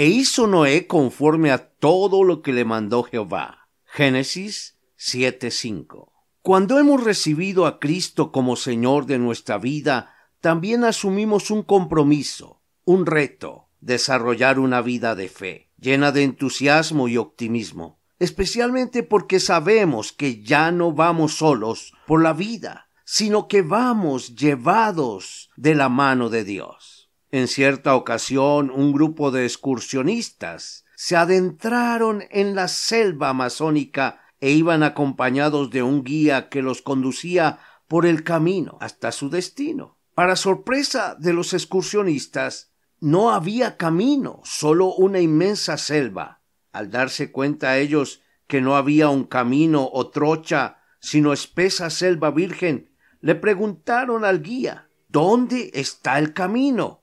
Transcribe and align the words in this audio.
E 0.00 0.06
hizo 0.06 0.46
Noé 0.46 0.86
conforme 0.86 1.50
a 1.50 1.58
todo 1.58 2.24
lo 2.24 2.40
que 2.40 2.54
le 2.54 2.64
mandó 2.64 3.02
Jehová. 3.02 3.68
Génesis 3.84 4.78
7:5. 4.96 6.10
Cuando 6.40 6.78
hemos 6.78 7.04
recibido 7.04 7.66
a 7.66 7.78
Cristo 7.78 8.32
como 8.32 8.56
Señor 8.56 9.04
de 9.04 9.18
nuestra 9.18 9.58
vida, 9.58 10.14
también 10.40 10.84
asumimos 10.84 11.50
un 11.50 11.62
compromiso, 11.62 12.62
un 12.86 13.04
reto, 13.04 13.68
desarrollar 13.82 14.58
una 14.58 14.80
vida 14.80 15.14
de 15.14 15.28
fe, 15.28 15.70
llena 15.76 16.12
de 16.12 16.22
entusiasmo 16.22 17.06
y 17.06 17.18
optimismo, 17.18 18.00
especialmente 18.18 19.02
porque 19.02 19.38
sabemos 19.38 20.12
que 20.12 20.42
ya 20.42 20.72
no 20.72 20.94
vamos 20.94 21.34
solos 21.34 21.92
por 22.06 22.22
la 22.22 22.32
vida, 22.32 22.88
sino 23.04 23.48
que 23.48 23.60
vamos 23.60 24.34
llevados 24.34 25.50
de 25.58 25.74
la 25.74 25.90
mano 25.90 26.30
de 26.30 26.44
Dios. 26.44 26.99
En 27.32 27.46
cierta 27.46 27.94
ocasión 27.94 28.70
un 28.70 28.92
grupo 28.92 29.30
de 29.30 29.44
excursionistas 29.44 30.84
se 30.96 31.16
adentraron 31.16 32.24
en 32.30 32.56
la 32.56 32.66
selva 32.66 33.28
amazónica 33.28 34.20
e 34.40 34.50
iban 34.50 34.82
acompañados 34.82 35.70
de 35.70 35.82
un 35.82 36.02
guía 36.02 36.48
que 36.48 36.60
los 36.60 36.82
conducía 36.82 37.60
por 37.86 38.04
el 38.04 38.24
camino 38.24 38.78
hasta 38.80 39.12
su 39.12 39.30
destino. 39.30 39.96
Para 40.14 40.34
sorpresa 40.34 41.16
de 41.18 41.32
los 41.32 41.54
excursionistas, 41.54 42.72
no 42.98 43.30
había 43.30 43.76
camino, 43.76 44.40
solo 44.44 44.92
una 44.94 45.20
inmensa 45.20 45.78
selva. 45.78 46.42
Al 46.72 46.90
darse 46.90 47.30
cuenta 47.30 47.78
ellos 47.78 48.22
que 48.46 48.60
no 48.60 48.76
había 48.76 49.08
un 49.08 49.24
camino 49.24 49.88
o 49.92 50.10
trocha, 50.10 50.78
sino 50.98 51.32
espesa 51.32 51.90
selva 51.90 52.30
virgen, 52.32 52.90
le 53.20 53.36
preguntaron 53.36 54.24
al 54.24 54.42
guía 54.42 54.90
¿Dónde 55.08 55.72
está 55.74 56.20
el 56.20 56.32
camino? 56.32 56.99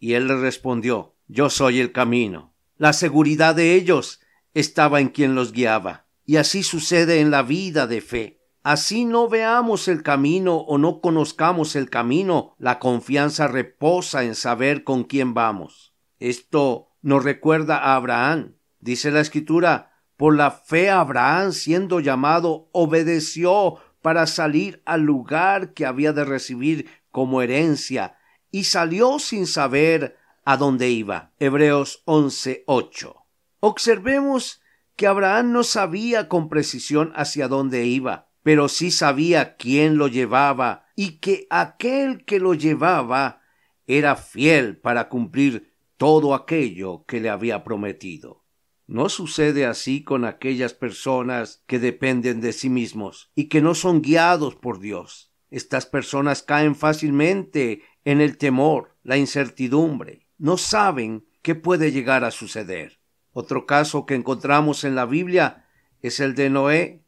Y 0.00 0.14
él 0.14 0.26
le 0.26 0.36
respondió, 0.36 1.14
Yo 1.28 1.50
soy 1.50 1.78
el 1.78 1.92
camino. 1.92 2.54
La 2.76 2.92
seguridad 2.92 3.54
de 3.54 3.74
ellos 3.74 4.20
estaba 4.54 5.00
en 5.00 5.10
quien 5.10 5.36
los 5.36 5.52
guiaba. 5.52 6.06
Y 6.24 6.36
así 6.36 6.62
sucede 6.64 7.20
en 7.20 7.30
la 7.30 7.42
vida 7.42 7.86
de 7.86 8.00
fe. 8.00 8.40
Así 8.62 9.04
no 9.04 9.28
veamos 9.28 9.88
el 9.88 10.02
camino 10.02 10.56
o 10.56 10.78
no 10.78 11.00
conozcamos 11.00 11.76
el 11.76 11.88
camino, 11.88 12.56
la 12.58 12.78
confianza 12.78 13.48
reposa 13.48 14.24
en 14.24 14.34
saber 14.34 14.84
con 14.84 15.04
quién 15.04 15.34
vamos. 15.34 15.94
Esto 16.18 16.88
nos 17.00 17.24
recuerda 17.24 17.78
a 17.78 17.96
Abraham. 17.96 18.56
Dice 18.80 19.10
la 19.10 19.20
escritura, 19.20 19.92
por 20.16 20.36
la 20.36 20.50
fe 20.50 20.90
Abraham, 20.90 21.52
siendo 21.52 22.00
llamado, 22.00 22.68
obedeció 22.72 23.76
para 24.02 24.26
salir 24.26 24.82
al 24.84 25.02
lugar 25.02 25.72
que 25.72 25.86
había 25.86 26.12
de 26.12 26.24
recibir 26.24 26.90
como 27.10 27.40
herencia, 27.40 28.16
y 28.50 28.64
salió 28.64 29.18
sin 29.18 29.46
saber 29.46 30.16
a 30.44 30.56
dónde 30.56 30.90
iba. 30.90 31.32
Hebreos 31.38 32.02
11:8. 32.06 33.14
Observemos 33.60 34.62
que 34.96 35.06
Abraham 35.06 35.52
no 35.52 35.64
sabía 35.64 36.28
con 36.28 36.48
precisión 36.48 37.12
hacia 37.14 37.48
dónde 37.48 37.86
iba, 37.86 38.30
pero 38.42 38.68
sí 38.68 38.90
sabía 38.90 39.56
quién 39.56 39.96
lo 39.96 40.08
llevaba 40.08 40.86
y 40.96 41.18
que 41.18 41.46
aquel 41.50 42.24
que 42.24 42.40
lo 42.40 42.54
llevaba 42.54 43.42
era 43.86 44.16
fiel 44.16 44.76
para 44.78 45.08
cumplir 45.08 45.74
todo 45.96 46.34
aquello 46.34 47.04
que 47.06 47.20
le 47.20 47.28
había 47.28 47.64
prometido. 47.64 48.44
¿No 48.86 49.08
sucede 49.08 49.66
así 49.66 50.02
con 50.02 50.24
aquellas 50.24 50.74
personas 50.74 51.62
que 51.66 51.78
dependen 51.78 52.40
de 52.40 52.52
sí 52.52 52.68
mismos 52.68 53.30
y 53.34 53.44
que 53.44 53.60
no 53.60 53.74
son 53.74 54.02
guiados 54.02 54.56
por 54.56 54.80
Dios? 54.80 55.32
Estas 55.50 55.86
personas 55.86 56.42
caen 56.42 56.74
fácilmente 56.74 57.82
en 58.04 58.20
el 58.20 58.38
temor, 58.38 58.96
la 59.02 59.16
incertidumbre. 59.16 60.26
No 60.38 60.56
saben 60.56 61.26
qué 61.42 61.54
puede 61.54 61.92
llegar 61.92 62.24
a 62.24 62.30
suceder. 62.30 63.00
Otro 63.32 63.66
caso 63.66 64.06
que 64.06 64.14
encontramos 64.14 64.84
en 64.84 64.94
la 64.94 65.06
Biblia 65.06 65.66
es 66.00 66.20
el 66.20 66.34
de 66.34 66.50
Noé. 66.50 67.04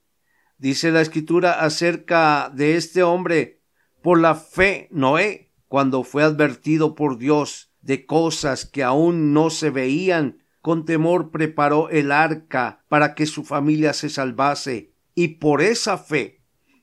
Dice 0.59 0.93
la 0.93 1.01
escritura 1.01 1.65
acerca 1.65 2.51
de 2.55 2.77
este 2.77 3.03
hombre, 3.03 3.61
por 4.03 4.21
la 4.21 4.35
fe 4.35 4.89
Noé, 4.91 5.51
cuando 5.69 6.05
fue 6.05 6.23
advertido 6.23 6.95
por 6.95 7.19
Dios 7.19 7.73
de 7.81 8.07
cosas 8.07 8.67
que 8.67 8.83
aún 8.83 9.33
no 9.33 9.51
se 9.51 9.71
veían, 9.71 10.45
con 10.61 10.85
temor 10.85 11.31
preparó 11.31 11.89
el 11.91 12.13
arca 12.13 12.85
para 12.89 13.15
que 13.15 13.27
su 13.27 13.43
familia 13.43 13.93
se 13.93 14.09
salvase, 14.09 14.93
y 15.15 15.29
por 15.29 15.61
esa 15.61 15.99
fe 15.99 16.43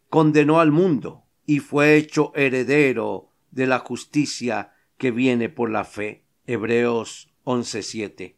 condenó 0.09 0.59
al 0.59 0.71
mundo 0.71 1.23
y 1.45 1.59
fue 1.59 1.95
hecho 1.95 2.31
heredero 2.35 3.28
de 3.51 3.67
la 3.67 3.79
justicia 3.79 4.73
que 4.97 5.11
viene 5.11 5.49
por 5.49 5.69
la 5.69 5.85
fe. 5.85 6.25
Hebreos 6.45 7.29
11:7. 7.43 8.35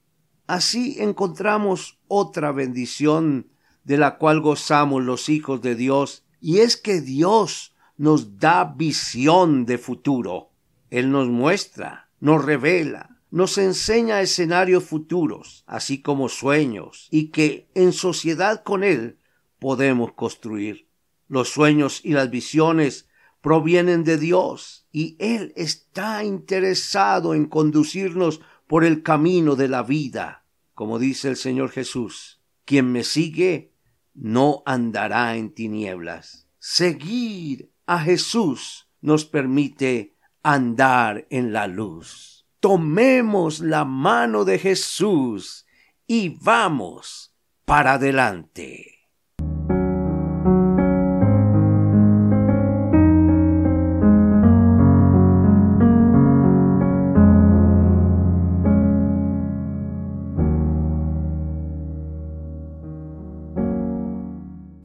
Así 0.47 0.97
encontramos 0.99 1.99
otra 2.07 2.51
bendición 2.51 3.51
de 3.83 3.97
la 3.97 4.17
cual 4.17 4.41
gozamos 4.41 5.03
los 5.03 5.29
hijos 5.29 5.61
de 5.61 5.75
Dios, 5.75 6.23
y 6.39 6.59
es 6.59 6.77
que 6.77 7.01
Dios 7.01 7.73
nos 7.97 8.37
da 8.37 8.65
visión 8.65 9.65
de 9.65 9.77
futuro. 9.77 10.51
Él 10.89 11.11
nos 11.11 11.29
muestra, 11.29 12.09
nos 12.19 12.43
revela, 12.43 13.21
nos 13.29 13.57
enseña 13.57 14.21
escenarios 14.21 14.83
futuros, 14.83 15.63
así 15.67 16.01
como 16.01 16.27
sueños, 16.27 17.07
y 17.11 17.29
que 17.29 17.69
en 17.75 17.93
sociedad 17.93 18.63
con 18.63 18.83
Él 18.83 19.19
podemos 19.57 20.13
construir. 20.13 20.89
Los 21.27 21.49
sueños 21.49 22.01
y 22.03 22.11
las 22.11 22.29
visiones 22.29 23.07
provienen 23.41 24.03
de 24.03 24.17
Dios 24.17 24.87
y 24.91 25.17
Él 25.19 25.53
está 25.55 26.23
interesado 26.23 27.33
en 27.33 27.45
conducirnos 27.45 28.41
por 28.67 28.85
el 28.85 29.03
camino 29.03 29.55
de 29.55 29.67
la 29.67 29.83
vida. 29.83 30.45
Como 30.73 30.99
dice 30.99 31.29
el 31.29 31.35
Señor 31.35 31.71
Jesús, 31.71 32.41
quien 32.65 32.91
me 32.91 33.03
sigue 33.03 33.73
no 34.13 34.63
andará 34.65 35.35
en 35.35 35.53
tinieblas. 35.53 36.47
Seguir 36.59 37.71
a 37.85 37.99
Jesús 37.99 38.87
nos 39.01 39.25
permite 39.25 40.15
andar 40.43 41.27
en 41.29 41.53
la 41.53 41.67
luz. 41.67 42.45
Tomemos 42.59 43.59
la 43.59 43.85
mano 43.85 44.45
de 44.45 44.59
Jesús 44.59 45.65
y 46.05 46.29
vamos 46.29 47.33
para 47.65 47.93
adelante. 47.93 49.00